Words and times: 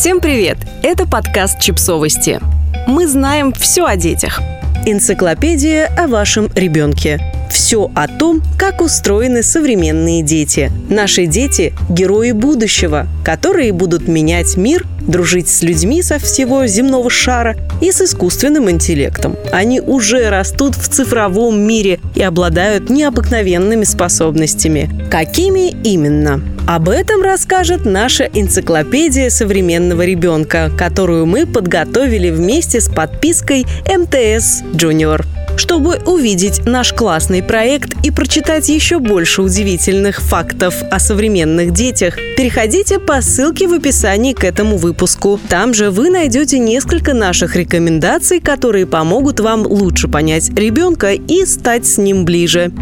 Всем 0.00 0.22
привет! 0.22 0.56
Это 0.82 1.06
подкаст 1.06 1.60
«Чипсовости». 1.60 2.40
Мы 2.86 3.06
знаем 3.06 3.52
все 3.52 3.84
о 3.84 3.96
детях. 3.96 4.40
Энциклопедия 4.86 5.88
о 5.94 6.08
вашем 6.08 6.50
ребенке. 6.54 7.20
Все 7.50 7.90
о 7.94 8.08
том, 8.08 8.42
как 8.56 8.80
устроены 8.80 9.42
современные 9.42 10.22
дети. 10.22 10.72
Наши 10.88 11.26
дети– 11.26 11.74
герои 11.90 12.32
будущего, 12.32 13.08
которые 13.22 13.74
будут 13.74 14.08
менять 14.08 14.56
мир, 14.56 14.86
дружить 15.02 15.50
с 15.50 15.60
людьми 15.60 16.02
со 16.02 16.18
всего 16.18 16.66
земного 16.66 17.10
шара 17.10 17.56
и 17.82 17.92
с 17.92 18.00
искусственным 18.00 18.70
интеллектом. 18.70 19.36
Они 19.52 19.82
уже 19.82 20.30
растут 20.30 20.76
в 20.76 20.88
цифровом 20.88 21.60
мире 21.60 22.00
и 22.14 22.22
обладают 22.22 22.88
необыкновенными 22.88 23.84
способностями. 23.84 24.90
Какими 25.10 25.68
именно? 25.82 26.40
Об 26.66 26.88
этом 26.88 27.22
расскажет 27.22 27.84
наша 27.84 28.24
энциклопедия 28.24 29.28
современного 29.30 30.02
ребенка, 30.02 30.70
которую 30.76 31.26
мы 31.26 31.46
подготовили 31.46 32.30
вместе 32.30 32.80
с 32.80 32.88
подпиской 32.88 33.66
МТС 33.86 34.62
Junior. 34.74 35.24
Чтобы 35.56 35.98
увидеть 36.06 36.64
наш 36.64 36.92
классный 36.92 37.42
проект 37.42 37.94
и 38.04 38.10
прочитать 38.10 38.68
еще 38.68 38.98
больше 38.98 39.42
удивительных 39.42 40.20
фактов 40.20 40.74
о 40.90 40.98
современных 40.98 41.72
детях, 41.72 42.16
переходите 42.36 42.98
по 42.98 43.20
ссылке 43.20 43.66
в 43.66 43.72
описании 43.72 44.32
к 44.32 44.44
этому 44.44 44.76
выпуску. 44.76 45.38
Там 45.48 45.74
же 45.74 45.90
вы 45.90 46.08
найдете 46.08 46.58
несколько 46.58 47.14
наших 47.14 47.56
рекомендаций, 47.56 48.40
которые 48.40 48.86
помогут 48.86 49.40
вам 49.40 49.66
лучше 49.66 50.08
понять 50.08 50.50
ребенка 50.56 51.12
и 51.12 51.44
стать 51.44 51.86
с 51.86 51.98
ним 51.98 52.24
ближе. 52.24 52.72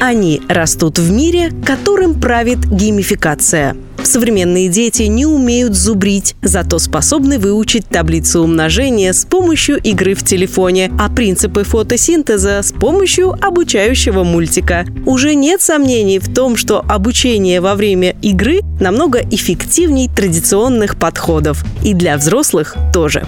Они 0.00 0.40
растут 0.48 1.00
в 1.00 1.10
мире, 1.10 1.50
которым 1.64 2.20
правит 2.20 2.60
геймификация. 2.60 3.76
Современные 4.04 4.68
дети 4.68 5.02
не 5.02 5.26
умеют 5.26 5.74
зубрить, 5.74 6.36
зато 6.40 6.78
способны 6.78 7.38
выучить 7.38 7.88
таблицу 7.88 8.42
умножения 8.42 9.12
с 9.12 9.24
помощью 9.24 9.76
игры 9.78 10.14
в 10.14 10.24
телефоне, 10.24 10.92
а 11.00 11.10
принципы 11.10 11.64
фотосинтеза 11.64 12.62
с 12.62 12.72
помощью 12.72 13.32
обучающего 13.44 14.22
мультика. 14.22 14.86
Уже 15.04 15.34
нет 15.34 15.60
сомнений 15.62 16.20
в 16.20 16.32
том, 16.32 16.56
что 16.56 16.84
обучение 16.88 17.60
во 17.60 17.74
время 17.74 18.14
игры 18.22 18.60
намного 18.80 19.18
эффективней 19.18 20.08
традиционных 20.08 20.96
подходов. 20.96 21.64
И 21.84 21.92
для 21.92 22.16
взрослых 22.16 22.76
тоже. 22.94 23.26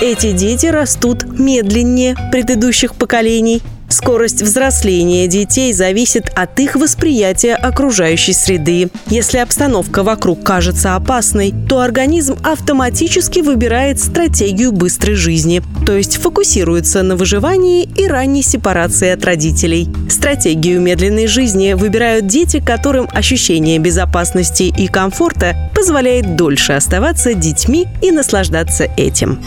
Эти 0.00 0.32
дети 0.32 0.66
растут 0.66 1.24
медленнее 1.38 2.16
предыдущих 2.32 2.96
поколений, 2.96 3.62
Скорость 3.88 4.42
взросления 4.42 5.26
детей 5.28 5.72
зависит 5.72 6.30
от 6.34 6.58
их 6.58 6.74
восприятия 6.74 7.54
окружающей 7.54 8.32
среды. 8.32 8.88
Если 9.06 9.38
обстановка 9.38 10.02
вокруг 10.02 10.42
кажется 10.42 10.96
опасной, 10.96 11.54
то 11.68 11.80
организм 11.80 12.36
автоматически 12.42 13.40
выбирает 13.40 14.00
стратегию 14.00 14.72
быстрой 14.72 15.14
жизни, 15.14 15.62
то 15.86 15.96
есть 15.96 16.16
фокусируется 16.16 17.02
на 17.02 17.16
выживании 17.16 17.84
и 17.84 18.06
ранней 18.06 18.42
сепарации 18.42 19.10
от 19.10 19.24
родителей. 19.24 19.88
Стратегию 20.08 20.80
медленной 20.80 21.26
жизни 21.26 21.74
выбирают 21.74 22.26
дети, 22.26 22.60
которым 22.60 23.08
ощущение 23.12 23.78
безопасности 23.78 24.64
и 24.64 24.88
комфорта 24.88 25.70
позволяет 25.74 26.36
дольше 26.36 26.72
оставаться 26.72 27.34
детьми 27.34 27.86
и 28.02 28.10
наслаждаться 28.10 28.88
этим. 28.96 29.40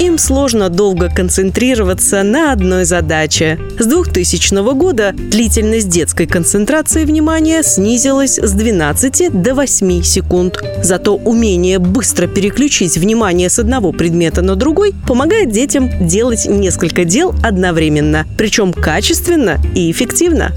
Им 0.00 0.18
сложно 0.18 0.68
долго 0.68 1.08
концентрироваться 1.08 2.22
на 2.22 2.52
одной 2.52 2.84
задаче. 2.84 3.58
С 3.78 3.86
2000 3.86 4.74
года 4.74 5.12
длительность 5.12 5.88
детской 5.88 6.26
концентрации 6.26 7.04
внимания 7.04 7.62
снизилась 7.62 8.38
с 8.38 8.52
12 8.52 9.42
до 9.42 9.54
8 9.54 10.02
секунд. 10.02 10.58
Зато 10.82 11.14
умение 11.14 11.78
быстро 11.78 12.26
переключить 12.26 12.98
внимание 12.98 13.48
с 13.48 13.58
одного 13.58 13.92
предмета 13.92 14.42
на 14.42 14.56
другой 14.56 14.94
помогает 15.06 15.50
детям 15.52 15.90
делать 16.06 16.46
несколько 16.46 17.04
дел 17.04 17.34
одновременно, 17.42 18.26
причем 18.36 18.72
качественно 18.72 19.58
и 19.74 19.90
эффективно. 19.90 20.52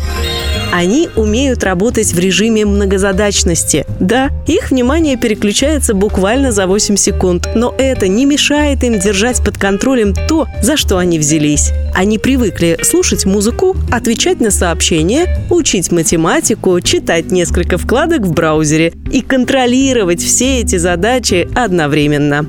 Они 0.72 1.10
умеют 1.16 1.64
работать 1.64 2.14
в 2.14 2.20
режиме 2.20 2.66
многозадачности. 2.66 3.86
Да, 4.00 4.30
их 4.48 4.72
внимание 4.72 5.18
переключается 5.18 5.94
буквально 5.94 6.52
за 6.52 6.68
8 6.68 6.96
секунд, 6.98 7.48
но 7.56 7.74
это 7.78 8.08
не 8.08 8.26
мешает 8.26 8.84
им 8.84 9.00
держать 9.00 9.44
под 9.44 9.58
контролем 9.58 10.14
то, 10.14 10.48
за 10.62 10.78
что 10.78 10.98
они 10.98 11.20
взялись. 11.20 11.72
Они 11.94 12.18
привыкли 12.20 12.78
слушать 12.84 13.26
музыку, 13.26 13.76
отвечать 13.92 14.40
на 14.40 14.52
сообщения, 14.52 15.46
учить 15.50 15.92
математику, 15.92 16.80
читать 16.82 17.32
несколько 17.32 17.78
вкладок 17.78 18.22
в 18.22 18.34
браузере 18.34 18.94
и 19.12 19.22
контролировать 19.22 20.22
все 20.22 20.60
эти 20.62 20.78
задачи 20.78 21.48
одновременно. 21.56 22.46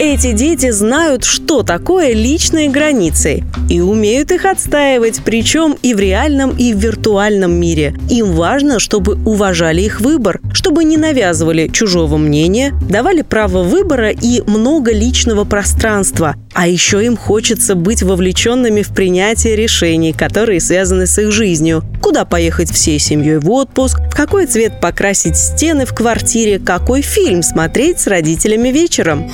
Эти 0.00 0.30
дети 0.30 0.70
знают, 0.70 1.24
что 1.24 1.64
такое 1.64 2.12
личные 2.12 2.68
границы 2.68 3.42
и 3.68 3.80
умеют 3.80 4.30
их 4.30 4.44
отстаивать, 4.44 5.22
причем 5.24 5.76
и 5.82 5.92
в 5.92 5.98
реальном, 5.98 6.50
и 6.56 6.72
в 6.72 6.78
виртуальном 6.78 7.52
мире. 7.52 7.96
Им 8.08 8.32
важно, 8.32 8.78
чтобы 8.78 9.14
уважали 9.28 9.82
их 9.82 10.00
выбор, 10.00 10.40
чтобы 10.52 10.84
не 10.84 10.96
навязывали 10.96 11.66
чужого 11.66 12.16
мнения, 12.16 12.72
давали 12.88 13.22
право 13.22 13.64
выбора 13.64 14.10
и 14.10 14.40
много 14.42 14.92
личного 14.92 15.44
пространства. 15.44 16.36
А 16.54 16.68
еще 16.68 17.04
им 17.04 17.16
хочется 17.16 17.74
быть 17.74 18.04
вовлеченными 18.04 18.82
в 18.82 18.90
принятие 18.90 19.56
решений, 19.56 20.12
которые 20.12 20.60
связаны 20.60 21.08
с 21.08 21.18
их 21.18 21.32
жизнью. 21.32 21.82
Куда 22.00 22.24
поехать 22.24 22.70
всей 22.70 23.00
семьей 23.00 23.38
в 23.38 23.50
отпуск, 23.50 23.98
в 23.98 24.14
какой 24.14 24.46
цвет 24.46 24.80
покрасить 24.80 25.36
стены 25.36 25.86
в 25.86 25.92
квартире, 25.92 26.60
какой 26.60 27.02
фильм 27.02 27.42
смотреть 27.42 27.98
с 27.98 28.06
родителями 28.06 28.68
вечером. 28.68 29.28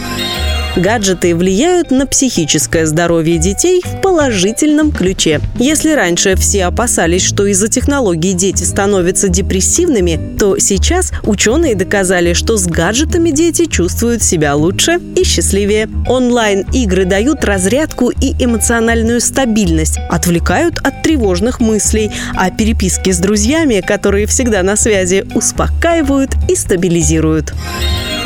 Гаджеты 0.76 1.36
влияют 1.36 1.92
на 1.92 2.04
психическое 2.04 2.84
здоровье 2.84 3.38
детей 3.38 3.80
в 3.80 4.00
положительном 4.00 4.90
ключе. 4.90 5.40
Если 5.56 5.92
раньше 5.92 6.34
все 6.34 6.64
опасались, 6.64 7.22
что 7.22 7.46
из-за 7.46 7.68
технологий 7.68 8.32
дети 8.32 8.64
становятся 8.64 9.28
депрессивными, 9.28 10.36
то 10.36 10.58
сейчас 10.58 11.12
ученые 11.22 11.76
доказали, 11.76 12.32
что 12.32 12.56
с 12.56 12.66
гаджетами 12.66 13.30
дети 13.30 13.66
чувствуют 13.66 14.24
себя 14.24 14.56
лучше 14.56 14.98
и 15.14 15.22
счастливее. 15.22 15.88
Онлайн-игры 16.08 17.04
дают 17.04 17.44
разрядку 17.44 18.10
и 18.10 18.34
эмоциональную 18.44 19.20
стабильность, 19.20 19.98
отвлекают 20.10 20.78
от 20.78 21.02
тревожных 21.04 21.60
мыслей, 21.60 22.10
а 22.34 22.50
переписки 22.50 23.10
с 23.10 23.18
друзьями, 23.18 23.80
которые 23.80 24.26
всегда 24.26 24.64
на 24.64 24.74
связи, 24.74 25.24
успокаивают 25.34 26.30
и 26.48 26.56
стабилизируют. 26.56 27.54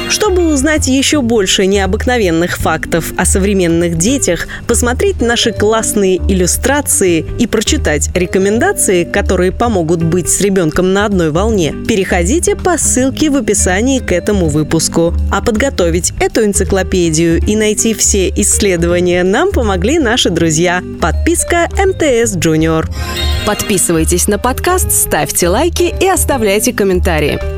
Чтобы 0.09 0.49
узнать 0.49 0.89
еще 0.89 1.21
больше 1.21 1.67
необыкновенных 1.67 2.57
фактов 2.57 3.13
о 3.19 3.27
современных 3.27 3.99
детях, 3.99 4.49
посмотреть 4.67 5.21
наши 5.21 5.53
классные 5.53 6.17
иллюстрации 6.17 7.27
и 7.39 7.47
прочитать 7.47 8.09
рекомендации, 8.15 9.05
которые 9.05 9.53
помогут 9.53 10.03
быть 10.03 10.31
с 10.31 10.41
ребенком 10.41 10.95
на 10.95 11.05
одной 11.05 11.31
волне, 11.31 11.75
переходите 11.87 12.57
по 12.57 12.79
ссылке 12.79 13.29
в 13.29 13.37
описании 13.37 13.99
к 13.99 14.13
этому 14.13 14.49
выпуску. 14.49 15.13
А 15.31 15.43
подготовить 15.43 16.13
эту 16.21 16.45
энциклопедию 16.45 17.39
и 17.47 17.55
найти 17.55 17.93
все 17.93 18.31
исследования 18.31 19.25
нам 19.25 19.53
помогли 19.53 19.99
наши 19.99 20.31
друзья. 20.31 20.83
Подписка 21.03 21.69
МТС 21.73 22.37
Junior. 22.37 22.87
Подписывайтесь 23.47 24.27
на 24.27 24.39
подкаст, 24.39 24.91
ставьте 24.91 25.49
лайки 25.49 25.95
и 26.01 26.09
оставляйте 26.09 26.73
комментарии. 26.73 27.39